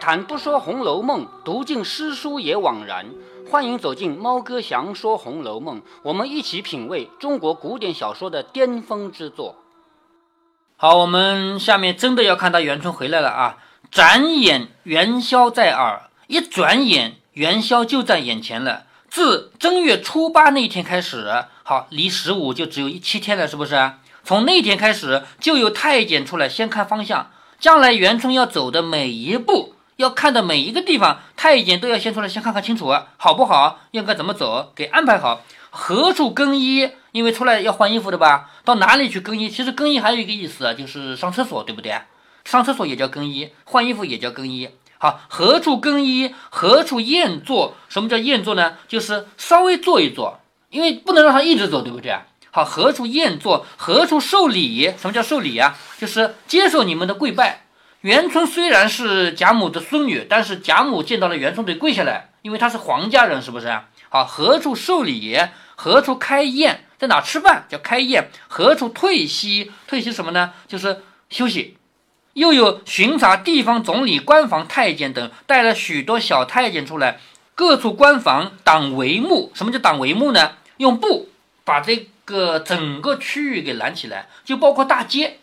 [0.00, 3.06] 谈不说《红楼梦》，读尽诗书也枉然。
[3.50, 9.56] 欢迎走进猫哥祥说《红楼梦》，我们一起品味中国古典小说的巅峰之作。
[10.76, 13.58] 好，我们下面真的要看到元春回来了啊！
[13.90, 18.84] 转眼元宵在耳，一转眼元宵就在眼前了。
[19.08, 23.92] 自正月初八那天开始，好，离十五就只有一七天了，是不是？
[24.22, 27.30] 从那天开始，就有太监出来先看方向。
[27.58, 33.80] 将来元春要走的每一步，要看的每一个地方，太监都要先出来先看看清楚，好不好？
[33.90, 34.72] 应该怎么走？
[34.76, 35.40] 给安排好。
[35.70, 36.88] 何处更衣？
[37.10, 38.48] 因为出来要换衣服的吧？
[38.64, 39.50] 到哪里去更衣？
[39.50, 42.00] 其实更衣还有一个意思，就是上厕所，对不对？
[42.44, 44.70] 上厕所也叫更衣，换衣服也叫更衣。
[44.98, 46.32] 好，何处更衣？
[46.48, 47.74] 何处宴坐？
[47.88, 48.76] 什么叫宴坐呢？
[48.86, 50.38] 就是稍微坐一坐，
[50.70, 52.16] 因为不能让他一直走，对不对？
[52.52, 53.66] 好，何处宴坐？
[53.76, 54.94] 何处受礼？
[54.96, 55.76] 什么叫受礼啊？
[55.98, 57.64] 就是接受你们的跪拜。
[58.02, 63.76] 元春虽然是贾母的孙女，但是贾母见到了元春得跪下来，因为她是皇家人，是不是？
[64.08, 65.36] 好，何处受礼？
[65.74, 66.84] 何处开宴？
[66.96, 67.66] 在哪吃饭？
[67.68, 68.30] 叫开宴。
[68.46, 69.72] 何处退息？
[69.86, 70.52] 退息什么呢？
[70.68, 71.76] 就是休息。
[72.34, 77.18] 又有巡查地方总理、官房太监等，带了许多小太监出来，
[77.54, 79.50] 各处官房挡帷幕。
[79.54, 80.52] 什么叫挡帷幕呢？
[80.76, 81.28] 用布
[81.64, 82.08] 把这。
[82.28, 85.38] 个整个区域给拦起来，就包括大街。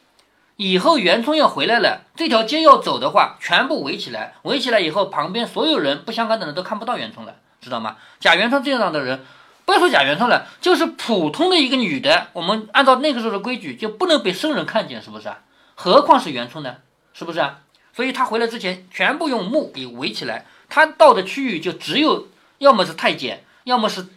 [0.58, 4.36] 以后元春要回来了，这条街要走的话，全部围起来。
[4.44, 7.98] 围起来以后，旁边所有人不相干的人都看不到元春了，知道吗？
[8.20, 9.26] 贾元春这样的人，
[9.66, 15.40] 不要说贾元春了，就是普通的一个女的，我们按照那个时候的规矩，就不能被生人看见，是不是啊？
[15.76, 16.78] 何况是元春呢？
[17.14, 17.60] 是不是啊？
[17.94, 20.46] 所以他回来之前，全部用木给围起来。
[20.70, 22.28] 他到的区域就只有，
[22.60, 24.08] 要么是太监，要么是。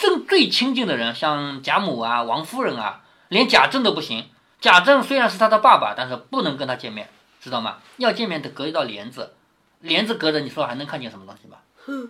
[0.00, 4.26] 正最亲近的人，像贾母啊、王夫人啊，连贾政都不行。
[4.60, 7.08] 贾政虽然是他的爸爸，但是不能跟他见面，
[7.40, 7.78] 知道吗？
[7.98, 9.34] 要见面得隔一道帘子，
[9.80, 11.58] 帘子隔着，你说还能看见什么东西吧？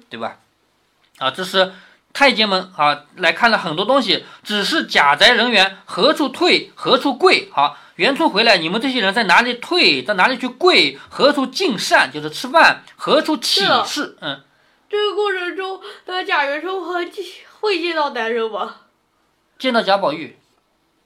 [0.08, 0.38] 对吧？
[1.18, 1.72] 啊，这是
[2.12, 7.50] 太监们啊来看了很多东西，只是贾宅人员何处退，何处跪？
[7.52, 10.98] 好，元春回来，你们这些人在哪里退，在哪里去跪？
[11.10, 12.82] 何处进膳，就是吃饭？
[12.96, 14.16] 何处起事？
[14.20, 14.42] 嗯，
[14.88, 17.04] 这个过程中，那贾元春和
[17.60, 18.76] 会见到男人吗？
[19.58, 20.38] 见到贾宝玉，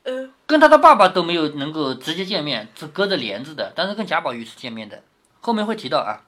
[0.04, 3.72] 嗯，跟他的爸爸都没有能够直接见面，是隔着帘子的。
[3.74, 5.02] 但是跟贾宝玉是见面的，
[5.40, 6.22] 后面会提到啊。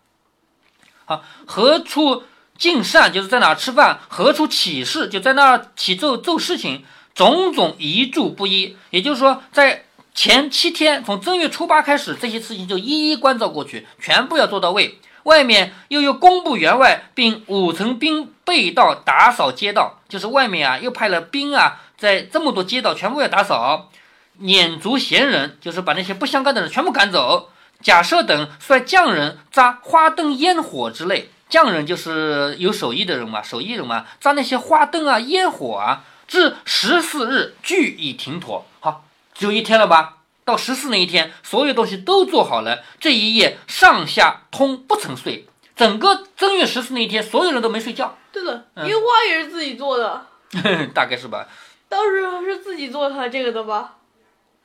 [1.04, 2.22] 好，何处
[2.56, 6.84] 进膳，就是在哪吃饭；何处起事，就在那儿起奏奏事情。
[7.14, 9.84] 种种一注不一，也就是说，在
[10.14, 14.98] 前七天，从正月初八开始，这些事情就一一关照过去，全部要做到位。
[15.22, 23.90] 外面又有工部员外，并五层兵备道打扫街道，就是外面啊，又派了兵啊，在这么多街道全部要打扫，
[24.36, 27.48] 撵逐闲人，就是把那些不相干的人全部赶走。
[27.80, 38.66] 假设等率匠人扎花灯烟火之类，匠人就是有手艺的人嘛，手艺人嘛，扎那些花灯啊、烟火啊，至十四日俱已停妥。
[38.80, 40.18] 好，只有一天了吧？
[40.44, 42.84] 到十四那一天，所有东西都做好了。
[43.00, 48.18] 这一夜上下通不曾睡，整个正月十四那一天，所有人都没睡觉。
[48.30, 50.26] 对了，烟花也是自己做的，
[50.92, 51.46] 大概是吧？
[51.94, 53.98] 当时是自己做他这个的吧？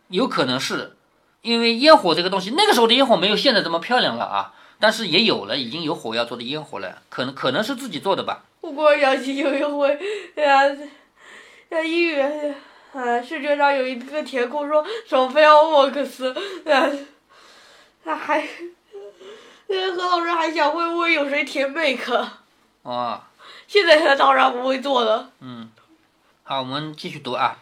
[0.08, 0.96] 有可能是，
[1.44, 8.46] 因为烟火这个东西，那个时候的烟火没有现在这么漂亮了啊，但是也有了，已经有火药做的烟火了，可能可能是自己做的吧。
[8.62, 10.00] 不过想起有一回，
[10.36, 10.78] 哎呀，
[11.70, 12.56] 在医院。
[12.92, 16.34] 啊，试卷上有一个填空说索菲亚沃克斯，
[16.66, 16.90] 啊，
[18.04, 18.44] 他还，
[19.68, 22.28] 那何老师还想会不会有谁填 make，
[22.82, 23.22] 哦，
[23.68, 25.30] 现在他当然不会做了。
[25.40, 25.70] 嗯，
[26.52, 27.60] 好，我们继续读啊。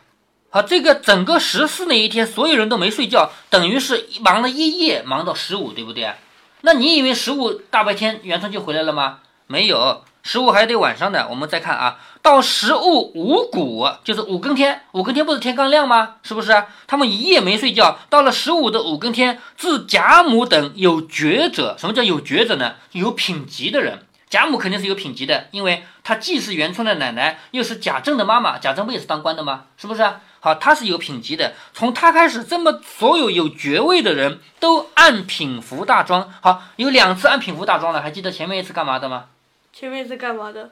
[0.50, 6.14] 好，这个整个十四那一天，所有人都没睡觉，等于是忙了一夜，忙到十五，对不对？
[6.62, 9.20] 那你以为十五大白天元春就回来了吗？
[9.48, 10.06] 没有。
[10.24, 16.16] 十五还得晚上的，我们再看啊，到十五五谷，就是五更天，五更天不是天刚亮吗？
[16.24, 16.64] 是不是？
[16.88, 22.76] 他们一夜没睡觉，到了十五的五更天，自贾母等有爵者，什么叫有爵者呢？
[22.94, 29.66] 有品级的人，贾母肯定是有品级的，因为她既是元春的奶奶，又是贾政的妈妈，贾政不也是当官的吗？
[29.78, 30.04] 是不是？
[30.40, 36.32] 好，她是有品级的，从她开始，这么所有有爵位的人都按品服大庄。
[36.42, 39.26] 好，有两次按品服大庄了，还记得前面一次干嘛的吗？
[39.74, 40.72] 前面一次干嘛的？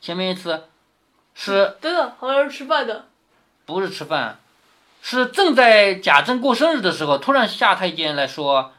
[0.00, 0.64] 前面一次
[1.34, 3.06] 是真的，好像是吃饭的。
[3.64, 4.38] 不是吃饭，
[5.00, 8.72] 是正在贾政过生日的时候，突然下太监来说，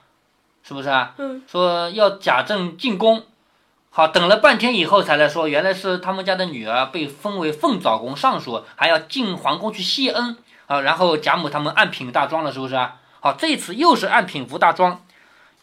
[0.64, 1.16] 是不是啊？
[1.18, 1.42] 嗯。
[1.52, 3.24] 说要贾政进宫，
[3.98, 10.82] 好，等了半天以后才来说，原来是他们家的女儿被封为凤藻宫尚书，还要进皇宫去谢恩啊。
[10.82, 12.98] 然后贾母他们按品大庄了，是不是啊？
[13.22, 15.02] 好，这次又是按品服大庄。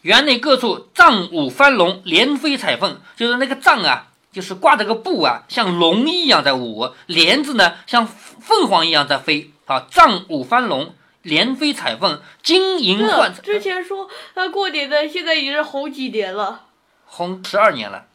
[0.01, 9.51] 园内各处藏舞翻龙，连飞彩凤，就是那个藏啊，就是挂着个布啊，像龙一样在舞；帘子呢，像凤凰一样在飞。
[9.65, 13.43] 啊，藏舞翻龙，连飞彩凤，金银换彩。
[13.43, 16.61] 之前说他过年的，现在已经是红几年了？
[17.05, 18.05] 红十二年了。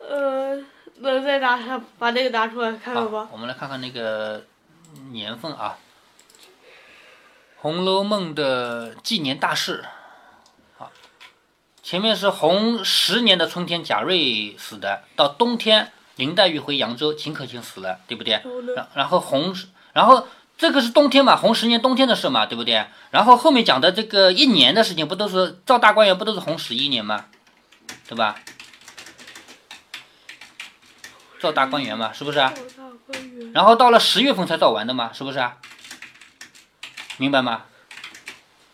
[0.00, 0.58] 呃，
[0.96, 3.28] 那再拿把那个拿出来看看吧。
[3.30, 4.44] 我们来看看那个
[5.12, 5.78] 年份啊，
[7.60, 9.84] 《红楼梦》的纪年大事。
[10.76, 10.90] 好
[11.82, 15.02] 前面是红十年的春天，贾瑞死的。
[15.16, 18.40] 到冬天，林黛玉回扬州，秦可卿死了，对不对？
[18.74, 19.54] 然然后红，
[19.92, 20.26] 然后
[20.56, 22.86] 这个是冬天嘛，红十年冬天的事嘛，对不对？
[23.10, 27.26] 然后后面讲的这个一年的事情，不都是赵大观园不都是红十一年吗？
[28.08, 28.36] 对吧？
[31.40, 32.38] 造大观园嘛，是不是？
[33.52, 35.50] 然后到了十月份才造完的嘛，是不是？
[37.16, 37.64] 明白吗？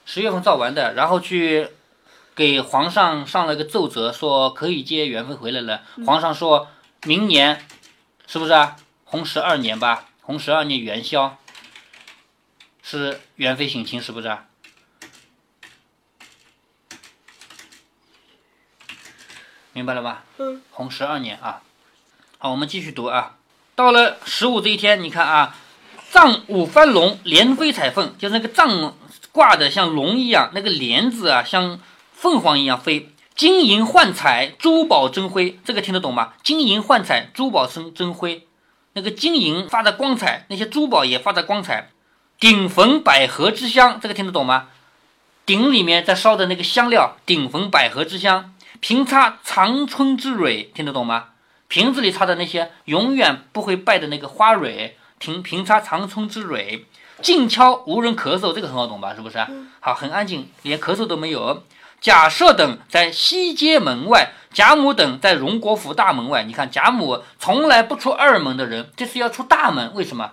[0.05, 1.71] 十月份造完的，然后去。
[2.37, 5.83] 给皇上上了个奏折，说可以接元妃回来了。
[6.05, 6.69] 皇上说
[7.05, 7.67] 明年，
[8.27, 8.77] 是不是啊？
[9.05, 11.39] 洪十二年吧，洪十二年元宵，
[12.83, 14.37] 是元妃省亲，是不是？
[19.73, 20.23] 明白了吧？
[20.37, 20.61] 嗯。
[20.73, 21.63] 洪十二年啊，
[22.47, 23.39] 好，我们继续读啊。
[23.75, 25.57] 到了十五这一天，你看啊，
[26.13, 28.95] 藏五翻龙，连飞彩凤，就是那个藏
[29.33, 31.81] 挂的像龙一样，那个帘子啊，像。
[32.13, 36.35] 凤凰一样飞，金银幻彩，珠宝争辉，这个听得懂吗？
[36.45, 38.47] 金银幻彩，珠宝生争辉，
[38.93, 41.91] 那个金银发着光彩，那些珠宝也发着光彩。
[42.39, 44.69] 顶焚百合之香，这个听得懂吗？
[45.45, 48.55] 鼎里面在烧的那个香料，顶焚百合之香。
[48.79, 51.31] 平插长春之蕊，听得懂吗？
[51.69, 56.87] 瓶子里插的那些永远不会败的那个花蕊，瓶瓶插长春之蕊。
[57.23, 59.15] 静悄无人咳嗽，这个很好懂吧？
[59.15, 59.39] 是不是？
[59.81, 61.65] 好，很安静，连咳嗽都没有。
[61.99, 66.43] 贾赦等在西街门外，贾母等在荣国府大门外。
[66.43, 70.33] 你看，贾母从来不出二门的人，这次要出大门，为什么？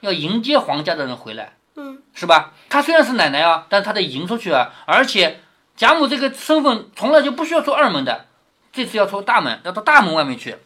[0.00, 2.54] 要迎接皇家的人回来，嗯，是吧？
[2.70, 4.70] 她虽然是奶奶啊，但是她得迎出去啊。
[4.86, 5.40] 而且
[5.76, 8.24] 贾母这个身份从来就不需要出二门的，
[8.72, 10.56] 这次要出大门，要到大门外面去。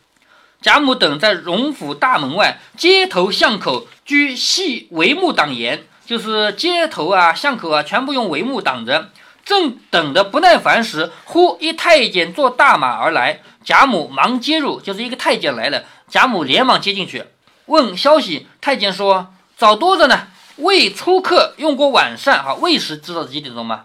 [0.61, 9.11] 贾母等在荣府大门外，街头巷口居细帷幕挡严，就是街头啊、巷口啊，全部用帷幕挡着。
[9.45, 17.25] 正等得不耐烦时，忽一太监坐大马而来，贾母忙接入，就是一个太监来了，贾母连忙接进去，
[17.67, 18.49] 问消息。
[18.61, 20.27] 太监说早多着呢，
[20.57, 22.43] 未出客，用过晚膳。
[22.43, 23.85] 哈，未时知道几点钟吗？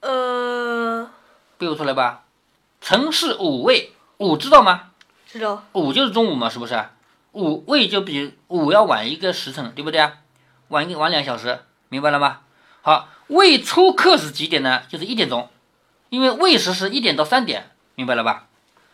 [0.00, 1.10] 呃，
[1.56, 2.24] 背不出来吧？
[2.82, 4.89] 辰是午未，午知道吗？
[5.32, 5.64] 知道。
[5.72, 6.84] 午就是中午嘛，是不是？
[7.32, 10.14] 午未就比午要晚一个时辰，对不对啊？
[10.68, 12.40] 晚一晚两小时，明白了吗？
[12.82, 13.08] 好。
[13.28, 14.82] 未出客是几点呢？
[14.88, 15.48] 就是一点钟，
[16.08, 18.48] 因为未时是一点到三点，明白了吧？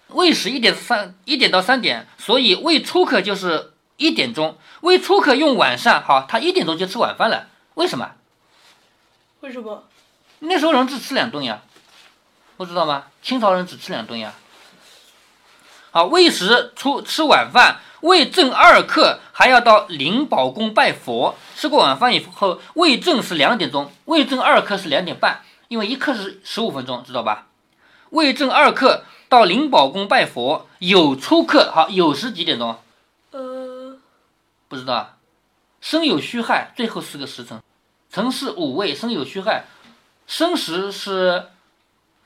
[0.09, 4.59] 未时一点三一点到三点，所以未出客就是一点钟。
[4.82, 7.49] 未出客用晚上，好，他一点钟就吃晚饭了。
[7.77, 8.11] 为什么？
[9.41, 9.85] 为什么？
[10.41, 11.62] 那时候人只吃两顿呀，
[12.59, 13.05] 不知道吗？
[13.23, 14.34] 清朝人只吃两顿呀。
[15.96, 17.81] 好，未时出吃晚饭。
[18.03, 21.34] 未正二刻，还要到灵宝宫拜佛。
[21.55, 27.46] 吃过晚饭以后，未正是两点钟，未正二刻是两点半，因为一刻是十五分钟，知道吧？
[28.10, 31.72] 未正二刻到灵宝宫拜佛，有出客。
[31.72, 32.76] 好，有时几点钟？
[33.31, 33.96] 呃，
[34.69, 35.17] 不知道。
[35.81, 37.62] 生有虚亥，最后四个时辰。
[38.10, 39.65] 辰是午未，申酉戌亥。
[40.26, 41.46] 申时是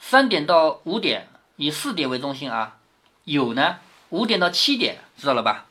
[0.01, 2.79] 三点到五点，以四点为中心啊。
[3.25, 3.77] 有呢？
[4.11, 5.67] 五点到七点，知道了吧？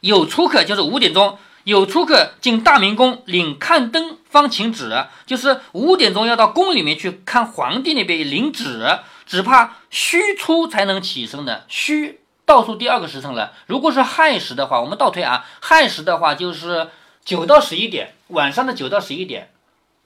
[0.00, 11.64] 有出客就是五点钟，有出客进大明宫领看灯方请旨，就是五点钟要到宫里面去看皇帝那边领旨，只怕戌初才能起身的。
[11.68, 16.90] 戌倒数第二个时辰了，如果是亥时的话，我们倒推啊，亥时的话就是
[17.24, 19.50] 九到十一点，晚上的九到十一点，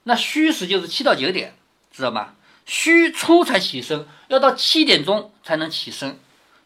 [0.03, 1.53] 那戌时就是七到九点，
[1.91, 2.29] 知道吗？
[2.65, 6.17] 戌初才起身，要到七点钟才能起身。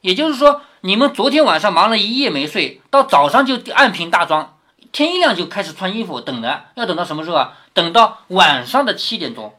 [0.03, 4.57] 也就是说，你们昨天晚上忙了一夜没睡，到早上就按平大装，
[4.91, 7.53] 天一亮就开始穿衣服，等的要等到什么时候啊？
[7.73, 9.57] 等到晚上的七点钟，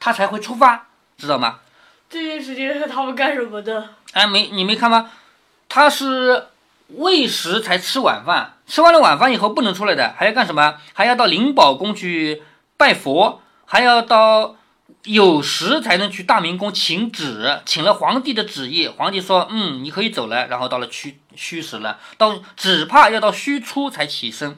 [0.00, 1.60] 他才会出发，知道吗？
[2.10, 3.90] 这些时间是他们干什么的？
[4.14, 5.12] 哎，没你没看吗？
[5.68, 6.48] 他是
[6.88, 10.74] 未食才吃晚饭，吃完了晚饭以后不能出来的，还要干什么？
[10.92, 12.42] 还要到灵宝宫去
[12.76, 14.56] 拜佛，还要到。
[15.04, 20.46] 有时才能去大明宫请旨，请了皇帝的旨意，皇帝说，嗯，你可以走了。
[20.46, 24.56] 然后到了戌戌时了，到只怕要到戌初才起身。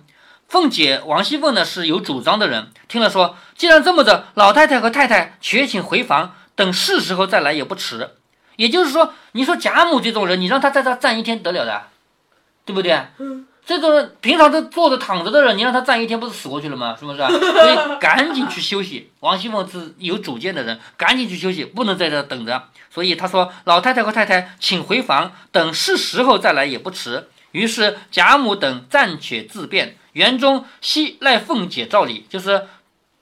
[0.49, 8.11] 凤姐王熙凤呢是有主张的人，听了说，既然这么着，老太太和太太且请回房，等是时候再来也不迟。
[8.55, 11.89] 也就是说，你说贾母这种人，你让他在这站一天得了的，
[12.65, 13.07] 对不对？
[13.19, 13.47] 嗯。
[13.67, 16.97] 这种人平常都坐着躺着的人，你让他站一天，不是死过去了吗？
[16.97, 17.19] 是不是？
[17.27, 19.11] 所以赶紧去休息。
[19.19, 22.69] 王熙凤是有主见的人，赶紧去休息，不能在这等着。
[22.91, 29.97] 所以他说：“老太太和太太，请回房，等是时候再来也不迟。”于是贾母等暂且自便。
[30.13, 32.69] 园中悉赖凤姐照理，就是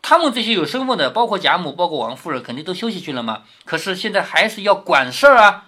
[0.03, 3.45] 他们这些有身份的，包括贾母，包括王夫人，肯定都休息去了嘛。
[3.65, 5.65] 可是现在还是要管事儿啊，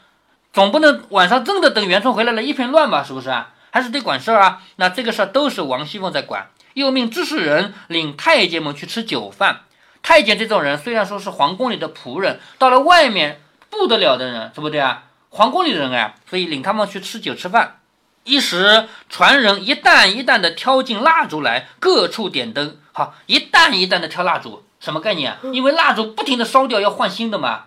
[0.52, 3.02] 总不能晚上真的等元春回来了，一片乱吧？
[3.02, 3.54] 是不是啊？
[3.76, 9.64] 还是得管事儿啊，那这个事儿都是王熙凤在管，又命知事人领太监们去吃酒饭。
[10.02, 15.02] 太监这种人虽然说是皇宫里的仆人，到了外面不得了的人，对不对啊？
[15.28, 17.80] 皇宫里的人哎，所以领他们去吃酒吃饭。
[18.24, 22.78] 一时传人一担一担的挑进蜡烛来，各处点灯。
[22.92, 25.32] 好，一担一担的挑蜡烛，什么概念？
[25.32, 27.64] 啊因为蜡烛不停的烧掉，要换新的嘛，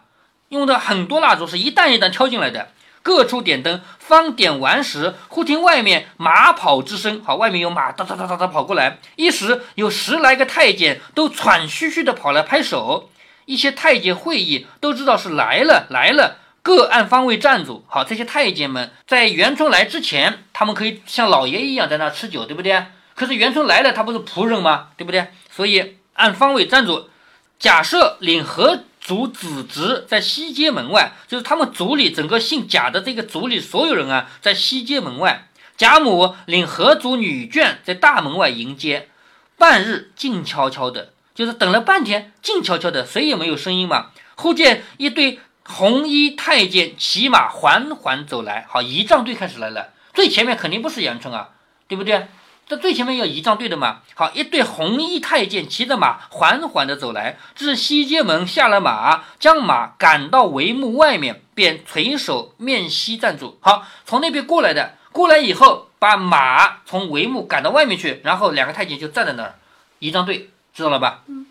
[0.48, 2.70] 用的很多蜡烛是一担一担挑进来的。
[3.01, 7.22] 各处点灯，方点完时，忽听外面马跑之声。
[7.24, 9.00] 好，外面有马哒哒哒哒哒跑过来。
[9.15, 13.10] 一时有十来个太监都喘吁吁的跑来拍手。
[13.46, 17.84] 一些太监会议都知道是来了来了，各按方位站住。
[17.88, 22.86] 好，这些太监们在元春来之前，他们可以像老爷一样在那吃酒，对不对？
[23.15, 24.89] 可是元春来了，他不是仆人吗？
[24.98, 25.27] 对不对？
[25.50, 27.10] 所以按方位站住。
[27.58, 28.84] 假设领和。
[29.10, 35.48] 族子侄在西街门外，就是他们族里整个姓贾的这个族里所有人啊，在西街门外。
[35.78, 39.10] 贾母领何族女眷在大门外迎接，
[39.58, 44.12] 半日静悄悄的，就是等了半天，静悄悄的，谁也没有声音嘛。
[44.36, 51.50] 忽见一对红衣太监骑马缓缓走来，好，仪仗队开始来了，最前面肯定不是杨春啊，
[51.88, 52.28] 对不对？
[52.70, 63.58] 这最前面要仪仗队的嘛，好，一队红衣太监骑着马缓缓地走来，至西街门下了马，将马赶到帷幕外面，便垂手面西站住。
[63.60, 69.56] 好，从那边过来的，过来以后把马从帷幕赶到外面去，然后两个太监就站在那儿，
[69.98, 71.24] 仪仗队知道了吧？
[71.26, 71.48] 嗯。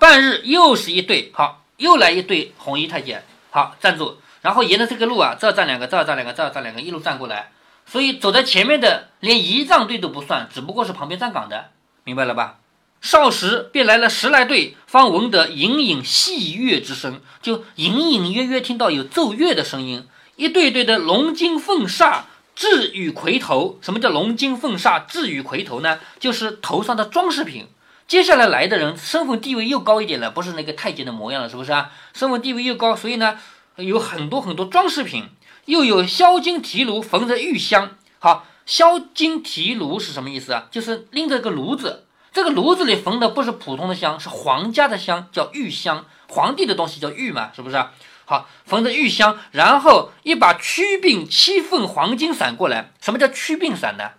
[0.00, 7.52] 半日又是一队，好，又来一队红衣太监，好站住，然后沿着这个路啊，这站两个，这站两个，这站两个，一路站过来。
[7.90, 11.70] 所以走在前面的连仪仗队都不算，只不过是旁边站岗的，
[12.04, 12.58] 明白了吧？
[13.00, 20.06] 少时便来了十来队，方闻得隐隐细乐之声，就隐隐约约听到有奏乐的声音。
[20.36, 22.22] 一对对的龙金凤煞
[22.56, 25.98] 雉羽魁头，什么叫龙金凤煞雉羽魁头呢？
[26.18, 27.66] 就是头上的装饰品。
[28.06, 31.90] 接下来来的人身份地位又高一点了，不是那个太监的模样了，是不是啊？
[32.14, 33.38] 身份地位又高，所以呢
[33.76, 35.28] 有很多很多装饰品。
[35.68, 40.66] 又有销金提炉缝着玉香，好，销金提炉是什么意思啊？
[40.70, 47.84] 就是拎着个炉子，这个炉子里缝的不是普通的香，是皇家的香，叫玉香，皇帝的东西叫玉嘛，是不是？
[48.24, 52.92] 好，缝着玉香，然后一把曲柄七份黄金伞过来。
[53.02, 54.12] 什么叫曲柄伞呢？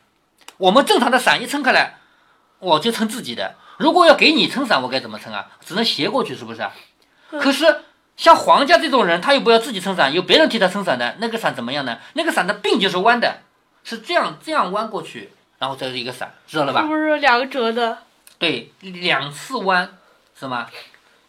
[0.58, 1.98] 我们正常的伞一撑开来，
[2.60, 3.56] 我就撑自己的。
[3.78, 5.48] 如果要给你撑伞，我该怎么撑啊？
[5.66, 6.70] 只能斜过去，是不是？
[7.32, 7.86] 可是。
[8.20, 12.00] 像黄家这种人，他又不要自己撑伞，有别人替他撑伞的，那个伞怎么样呢？
[12.16, 13.44] 那个伞的柄就是弯的，
[13.86, 16.82] 是这样这样弯过去，然后这是一个伞，知道了吧？
[16.82, 18.00] 是不是两个折的？
[18.38, 19.98] 对，两次弯，
[20.38, 20.68] 是吗？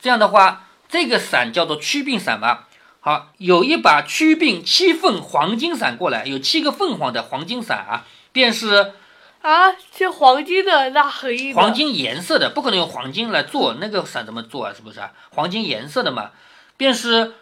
[0.01, 2.67] 这样的话，这个伞叫做曲柄伞吧。
[2.99, 8.95] 好，有一把曲柄七凤黄金伞过来，有七个凤凰的黄金伞啊，便是
[9.43, 14.73] 啊，是黄金的，那黑黄金颜色的，不可能用黄金来做那个伞，怎么做啊？
[14.75, 15.13] 是不是啊？
[15.31, 16.33] 黄金颜色的嘛。
[16.81, 17.35] 便是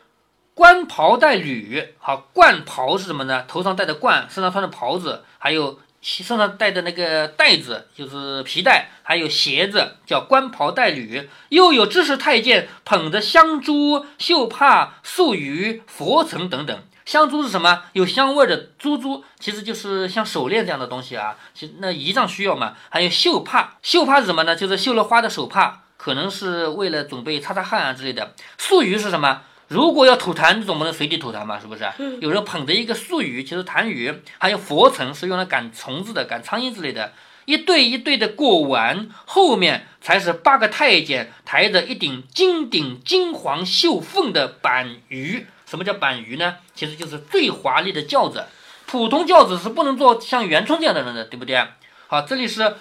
[0.53, 3.45] 冠袍带履，好，冠袍是什么呢？
[3.47, 11.31] 头上戴的冠，身上穿的袍子，还有身上戴的那个带子，就是皮带，还有鞋子，叫冠袍带履。
[11.51, 16.77] 又有知识太监捧着香珠、绣帕、素鱼、佛尘等等。
[17.07, 17.85] 香珠是什么？
[17.93, 21.37] 有香味的珠珠，其实就是像手链这样的东西啊。
[21.55, 22.75] 其那仪仗需要嘛。
[22.89, 24.57] 还有绣帕，绣帕是什么呢？
[24.57, 25.85] 就是绣了花的手帕。
[25.99, 28.33] 可能是为了准备擦擦汗啊之类的。
[28.57, 29.43] 素鱼是什么？
[29.67, 31.85] 如果要吐痰，总不能随地吐痰嘛，是不是？
[32.21, 37.13] 有人捧着一个素鱼，其实痰盂，还有佛尘是用来赶虫子的、赶苍蝇之类的。
[37.45, 45.47] 一对一对的过完，后面才是八个太监抬着一顶金顶金黄绣凤的板鱼。
[45.67, 46.57] 什么叫板鱼呢？
[46.75, 48.47] 其实就是最华丽的轿子。
[48.87, 51.63] 普通轿子是不能坐像元春这样的人的，对不对？
[52.07, 52.77] 好，这里是。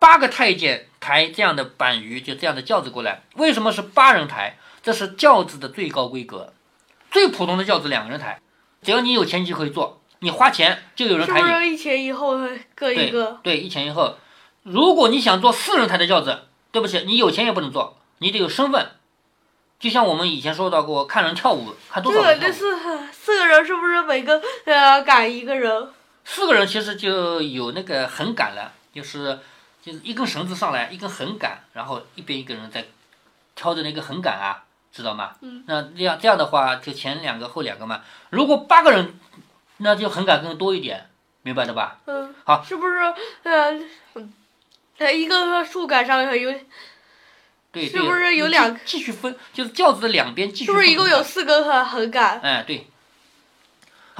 [0.00, 3.22] 八个太监抬这样的板鱼，就这样的轿子过来。
[3.36, 4.56] 为什么是八人抬？
[4.82, 6.52] 这是轿子的最高规格。
[7.10, 8.40] 最普通的轿子两个人抬，
[8.82, 11.46] 只要你有钱就可以坐，你花钱就有人抬你。
[11.46, 12.38] 是不是一前一后
[12.74, 13.38] 各一个？
[13.42, 14.16] 对，一前一后。
[14.62, 18.92] 如果你想坐四人抬的轿子，对不起，你有钱也不能坐，你得有身份。
[19.78, 22.52] 就像我们以前说到过，看人跳舞，看多少人跳舞。
[22.52, 22.78] 四
[23.12, 25.88] 四个人是不是每个呃赶一个人？
[26.24, 29.38] 四个人其实就有那个横赶了，就是
[29.82, 32.84] 就是一根绳子上来，一根横杆，然后一边一个人在
[33.54, 35.32] 挑着那个横杆啊，知道吗？
[35.40, 35.64] 嗯。
[35.66, 38.02] 那这样这样的话，就前两个后两个嘛。
[38.30, 39.18] 如果八个人，
[39.78, 41.08] 那就横杆更多一点，
[41.42, 41.98] 明白的吧？
[42.04, 42.98] 嗯，好是不是
[43.44, 43.80] 呃
[44.98, 46.54] 在一个树杆上有
[47.72, 49.34] 对，是不是有两继继续分？
[49.54, 52.38] 就是轿子的两边继续是不是一共有四根横横杆？
[52.40, 52.89] 哎，对。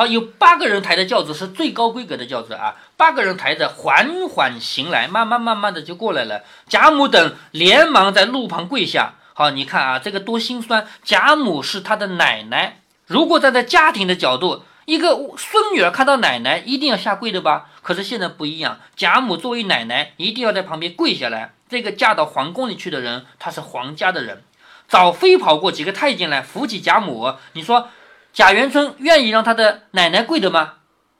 [0.00, 6.42] 好，有八个人抬的轿子是最高规格的轿子啊，八个人抬着缓缓行来，慢慢慢慢的就过来了。
[6.66, 9.16] 贾母等连忙在路旁跪下。
[9.34, 10.86] 好，你看啊，这个多心酸。
[11.04, 17.66] 贾母是他的奶奶，如果站在家庭的角度，一个孙女儿看到奶奶一定要下跪的吧？
[17.82, 21.52] 可是现在不一样，贾母作为奶奶，一定要在旁边跪下来。
[21.68, 24.42] 这个嫁到皇宫里去的人，她是皇家的人，
[24.88, 27.34] 早飞跑过几个太监来扶起贾母。
[27.52, 27.90] 你说
[28.32, 30.74] 贾元春愿意让他的奶奶跪的吗？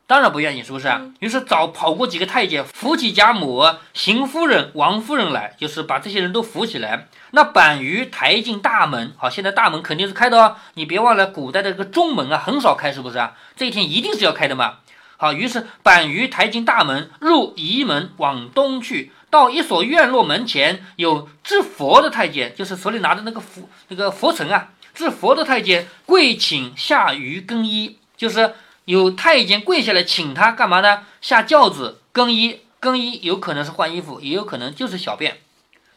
[0.07, 1.02] 当然不愿意，是不是啊？
[1.21, 3.64] 于是找跑过几个太监，扶起贾母、
[3.95, 7.07] 邢夫人、王夫人来，就是把这些人都扶起来。
[7.31, 10.57] 那板鱼抬进大门，好，现在大门肯定是开的哦。
[10.75, 13.35] 你别忘了，古代的这个中门啊，很少开，是不是啊？
[13.55, 14.79] 这一天一定是要开的嘛。
[15.17, 28.52] 好，于是板鱼抬进大门，入仪门，往东去，到一所院落门前，有制佛的太监，就是手里拿着那个佛那个佛尘啊，制佛的太监跪请下鱼更衣，就是
[28.85, 31.07] 有太监跪下来请他干嘛呢？
[31.23, 35.38] 下轿子更衣，更衣有可能是换衣服，也有可能就是小便。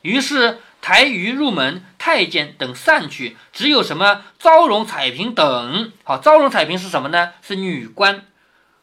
[0.04, 5.92] 于是抬鱼入门，太监等散去，只有什么昭容、彩屏等。
[6.06, 7.32] 好，昭容、彩屏是什么呢？
[7.42, 8.24] 是女官。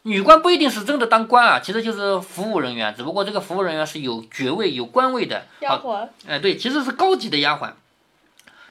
[0.03, 5.47] 女官不一定是真的当官啊，其实就是服务人员，只不过这个服务人员是有爵位、有官位的。
[5.61, 7.71] 丫鬟，哎，对，其实是高级的丫鬟。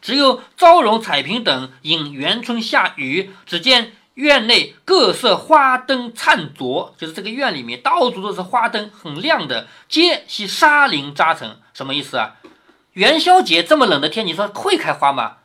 [0.00, 11.56] 只有昭容、彩屏等引元春下雨，只见院内各色花灯灿灼，就是这个院里面到处都是花灯，很亮的，皆系纱绫扎成。
[11.72, 12.36] 什么意思啊？
[12.94, 15.36] 元宵节这么冷的天，你说会开花吗？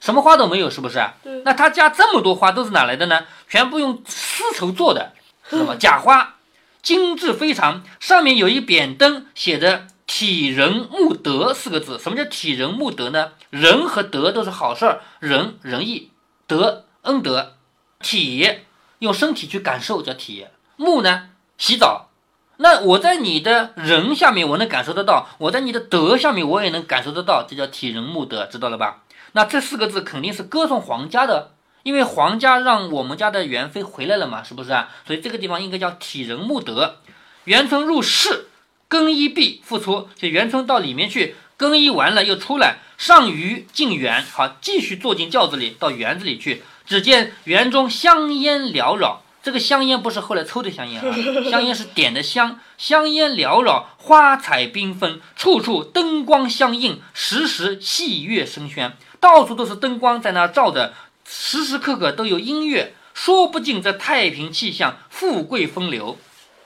[0.00, 1.04] 什么花都没有，是不是？
[1.22, 3.26] 对，那他家这么多花都是哪来的呢？
[3.48, 5.12] 全部用丝绸做的，
[5.50, 6.36] 是什么假花，
[6.82, 7.82] 精致非常。
[8.00, 11.96] 上面有一扁灯，写着“体仁慕德”四个字。
[12.00, 13.34] 什么叫体仁慕德呢？
[13.50, 16.10] 仁和德都是好事儿，仁仁义，
[16.48, 17.54] 德恩德，
[18.00, 18.62] 体
[18.98, 22.08] 用身体去感受叫体，慕呢洗澡。
[22.56, 27.46] 那我在你的仁下面，我能感受得到；我在你的德下面，我也能感受得到。
[27.48, 29.04] 这叫体仁慕德，知道了吧？
[29.32, 31.52] 那这四个字肯定是歌颂皇家的，
[31.84, 34.88] 因为皇家让我们家的元妃回来了嘛，是不是啊？
[35.06, 36.96] 所以这个地方应该叫体仁慕德。
[37.44, 38.47] 元春入室，
[38.88, 46.62] 更衣毕复出，就元春到里面去更衣完了又出来，上虞进园，好继续坐进轿子里到园子里去。
[46.86, 51.14] 只见园中香烟缭绕，这个香烟不是后来抽的香烟啊，
[51.50, 58.92] 香烟是点的香，香烟缭绕，花彩缤纷，处处灯光相映，时时戏乐声喧。
[59.20, 60.94] 到处都是灯光在那照着，
[61.28, 66.16] 时时刻刻都有音乐，说不尽这太平气象、富贵风流。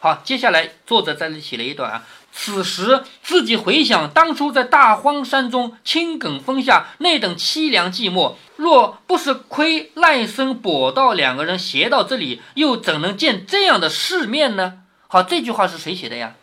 [0.03, 2.03] 好，接下来作者在这里写了一段啊。
[2.33, 14.81] 此时自己回想当初在大荒山中青埂峰下那等凄凉寂寞，若不是亏赖生、跛道两个人携到这里，又怎能见这样的世面呢？
[15.07, 16.35] 好，这句话是谁写的呀？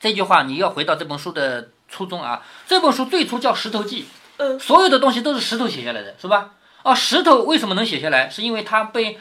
[0.00, 2.42] 这句话你要回到这本书的初衷啊。
[2.66, 4.02] 这本书最初叫《石头记》。
[4.38, 6.50] 嗯，所有的东西都是石头写下来的，是吧？
[6.82, 8.28] 啊，石头为什么能写下来？
[8.28, 9.20] 是因为他被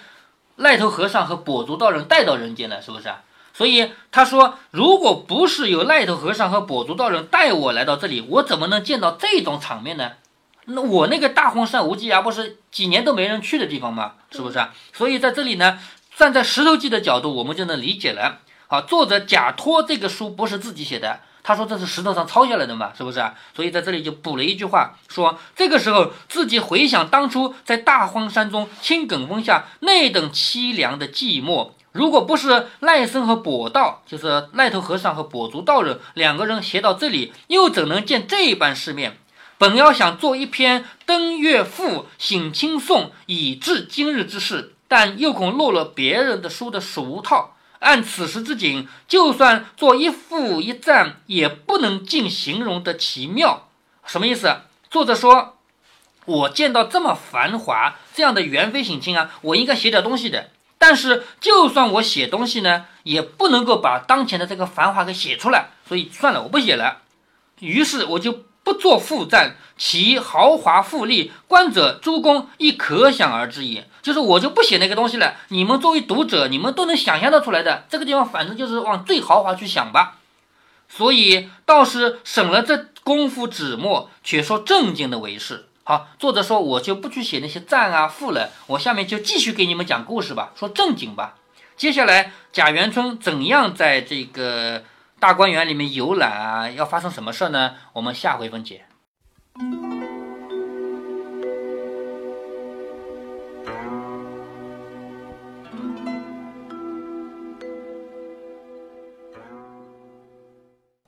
[0.55, 3.21] 赖头和尚和跛足道人带到人间了，是不是啊？
[3.57, 10.11] 所以他说，如果不是有赖头和尚和跛足道人带我来到这里，我怎么能见到这种场面呢？
[10.65, 14.15] 那我那个大荒山无稽崖不是几年都没人去的地方吗？
[14.31, 14.73] 是不是啊？
[14.91, 15.79] 所以在这里呢，
[16.17, 18.39] 站在石头记的角度，我们就能理解了。
[18.67, 21.21] 好，作者假托这个书不是自己写的。
[21.41, 23.35] 他说这是石头上抄下来的嘛，是不是啊？
[23.55, 39.17] 所以在这里就补了一句话，说这个时候自己回想当初在大荒山中青埂峰下那等凄凉的寂寞，如果不是赖僧和跛道，就是赖头和尚和跛足道人两个人携到这里，又怎能见这般世面？
[39.57, 47.55] 本要想做一篇登岳赋，醒清颂，以治今日之事，但又恐落了别人的书的俗套。
[47.79, 53.69] 按此时之景，就算做一赋一赞，也不能尽形容的奇妙。
[54.05, 54.53] 什么意思？
[54.89, 55.55] 作者说，
[56.25, 60.49] 我见到这么繁华这样的元妃省亲啊，我应该写点东西的。
[60.87, 65.69] 但是，就算我写东西呢，也不能够把当前的这个繁华给写出来。
[65.89, 67.01] 所以算了，我不写了。
[67.59, 73.89] 于是我就不做负赞，其豪华富丽，观者诸公亦可想而知也。
[74.03, 77.85] 就是我就不写那个东西了，你们作为读者，你们都能想象得出来的。
[77.89, 80.19] 这个地方反正就是往最豪华去想吧。
[80.87, 85.64] 所以倒是省了这功夫纸墨，却说正经的为是。
[85.87, 91.35] 好，作者说我就不去写那些赞啊富了，我下面就继续给你们讲故事吧，说正经吧。
[91.77, 94.83] 接下来贾元春怎样在这个？
[95.17, 97.75] 大观园里面游览啊，要发生什么事呢？
[97.93, 98.85] 我们下回分解。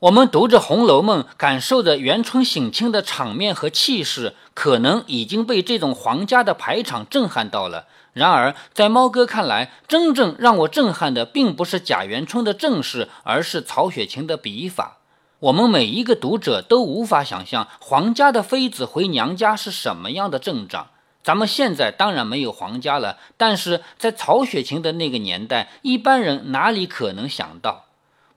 [0.02, 7.88] 我们读着《红楼梦》，感受着元春省亲的场面和气势，可能已经被这种皇家的排场震撼到了。
[8.14, 14.98] 然而，在猫哥看来，真正让我震撼的，并不是贾元春的阵势，而是曹雪芹的笔法。
[15.40, 20.90] 我们每一个读者都无法想象皇家的妃子回娘家是什么样的阵仗。
[21.24, 27.86] 咱们现在当然没有皇家了，但是在曹雪芹的那个年代，一般人哪里可能想到？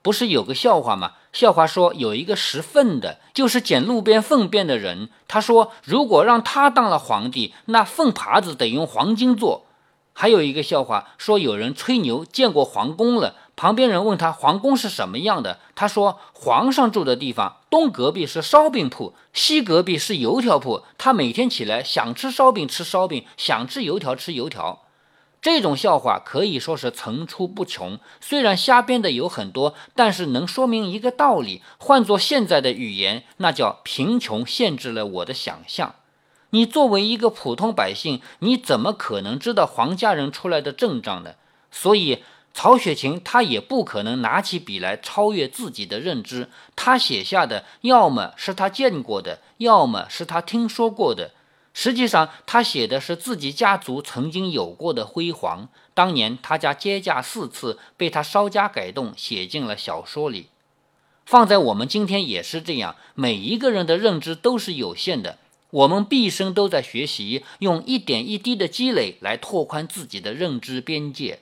[0.01, 1.11] 不是有个笑话吗？
[1.31, 5.09] 笑话说有一个拾粪的，就是捡路边粪便的人。
[5.27, 9.67] 他说，如果让他当了皇帝，那粪耙子得用黄金做。
[10.13, 24.83] 还有一个笑话，说有人吹牛见过皇宫了，旁边人问他皇宫是什么样的，他说皇上住的地方东隔壁是烧饼铺，西隔壁是油条铺，他每天起来想吃烧饼吃烧饼，想吃油条吃油条。
[25.41, 35.95] 这种笑话可以说是层出不穷，虽然瞎编的有很多，但是能说明一个道理，换作现在的语言，那叫贫穷限制了我的想象。
[36.51, 41.31] 你作为一个普通百姓，你怎么可能知道皇家人出来的阵仗呢？
[41.71, 42.23] 所以
[42.53, 46.49] 曹雪芹他也不可能拿起笔来超越自己的认知。
[46.75, 51.31] 他写下的要么是他见过的，要么是他听说过的。
[51.73, 55.69] 实际上，他写的是自己家族曾经有过的辉煌。
[55.93, 60.47] 当年他家接驾四次，被他稍加改动，写进了小说里。
[61.25, 65.37] 放在我们今天也是这样，每一个人的认知都是有限的。
[65.69, 71.39] 我们毕生都在学习，用一点一滴的积累来拓宽自己的认知边界。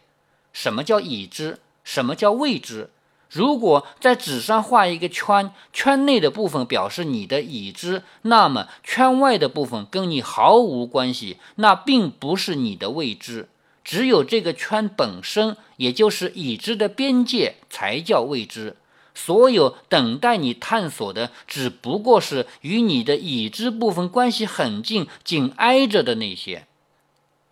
[0.54, 1.60] 什么叫已知？
[1.84, 2.92] 什么叫未知？
[3.30, 13.48] 如果在纸上画一个圈，圈内的部分表示你的已知，那么圈外的部分跟你毫无关系，那并不是你的未知。
[13.84, 18.76] 只有这个圈本身，也就是已知的边界，才叫未知。
[19.13, 26.65] 所有等待你探索的，只不过是与你的已知部分关系很近、紧挨着的那些。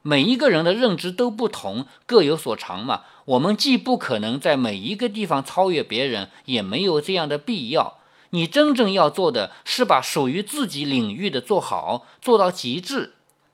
[0.01, 3.01] 每一个人的认知都不同，各有所长嘛。
[3.27, 7.97] 我们既不可能在每一个地方超越别人，也没有这样的必要。
[8.29, 13.13] 你真正要做的是把属于自己领域的做好，做到极致，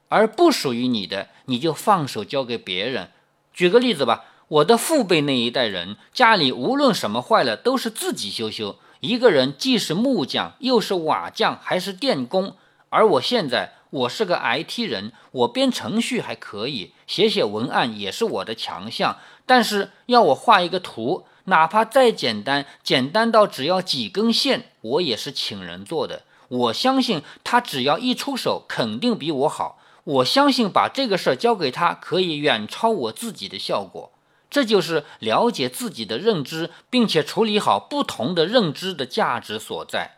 [0.10, 3.10] 而不属于你的，你就放手交给别人。
[3.52, 4.26] 举个例子吧。
[4.50, 8.78] 我的父辈那一代人，家里无论什么坏了，都是自己修修。
[9.00, 12.56] 一个人既是木匠，又是瓦匠，还是电工。
[12.90, 19.18] 而我现在，我是个 IT 人，我编程序还可以，写写文案也是我的强项。
[19.46, 26.24] 但是要我画一个图，哪怕再简单，简单到只要几根线，我也是请人做的。
[26.48, 29.80] 我相信他只要一出手，肯定比我好。
[30.04, 34.12] 我相信把这个事儿交给他，可以远超我自己的效果。
[34.50, 40.18] 这就是了解自己的认知，并且处理好不同的认知的价值所在。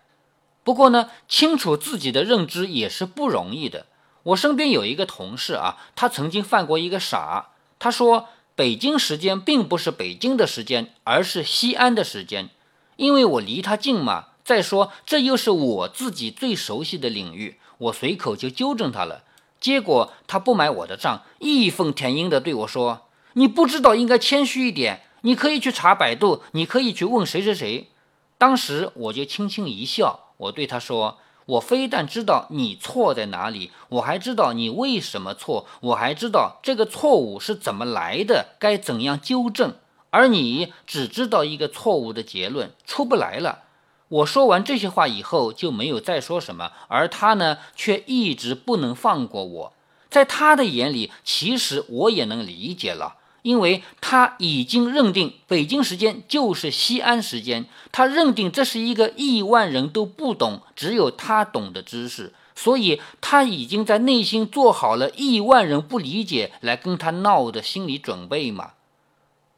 [0.63, 3.85] 不过呢，清楚自己的认知也是不容易的。
[4.23, 7.49] 我身边有一个同事啊，他曾经犯过一个傻。
[7.77, 12.49] 他说，北京时间并不是北京的时间，而是西安的时间。
[12.95, 14.27] 因为我离他近嘛。
[14.45, 19.23] 再说，这又是我自己最熟悉的领域，我随口就纠正他了。
[19.59, 23.07] 结果他不买我的账，义愤填膺地对我说。
[23.33, 27.89] 你不知道应该谦虚一点，你可以去查百度，你可以去问谁谁谁。
[28.37, 39.75] 当时我就轻轻一笑，我对他说：“我非但知道你错在哪里，我还知道你为什么错，我还知道这个错误是怎么来的，该怎样纠正。
[40.09, 43.63] 而你只知道一个错误的结论，出不来了。”
[44.07, 49.73] 我说完这些话以后就没有再说什么，而他呢，却一直不能放过我。
[50.09, 53.15] 在他的眼里，其实我也能理解了。
[53.45, 68.71] 因为他已经认定北京时间就是西安时间，他认定这是一个亿万人都不懂，只有他懂的知识，所以他已经在内心做好了亿万人不理解来跟他闹的心理准备嘛。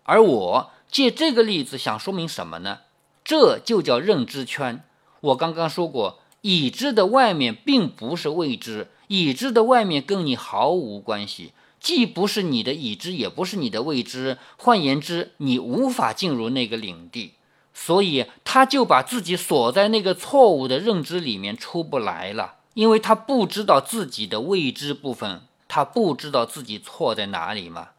[0.04, 2.80] 而我借这个例子想说明什么呢？
[3.24, 4.84] 这就叫认知圈。
[5.22, 11.54] 我刚刚说过，已知的外面并不是未知，已知的外面跟你毫无关系，
[11.88, 14.38] 既不是你的已知，也不是你的未知。
[14.58, 17.32] 换言之，你无法进入那个领地，
[17.74, 27.92] 所以他就把自己锁在那个错误的认知里面出不来了，因为他不知道自己的未知部分，他不知道自己错在哪里嘛。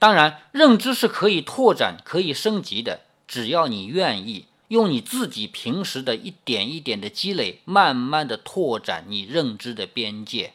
[0.00, 4.46] 当然，认知是可以拓展、可以升级的，只要你愿意。
[4.66, 10.54] 用你自己平时的一点一点的积累，慢慢的拓展你认知的边界。